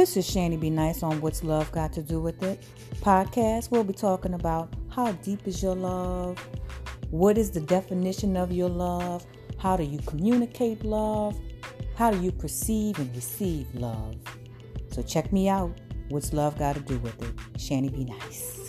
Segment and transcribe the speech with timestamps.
[0.00, 0.56] This is Shanny.
[0.56, 2.64] Be Nice on What's Love Got to Do with It
[3.02, 3.70] podcast.
[3.70, 6.38] We'll be talking about how deep is your love,
[7.10, 9.26] what is the definition of your love,
[9.58, 11.38] how do you communicate love,
[11.96, 14.16] how do you perceive and receive love.
[14.90, 15.78] So check me out.
[16.08, 17.60] What's love got to do with it?
[17.60, 18.59] Shanny, Be Nice.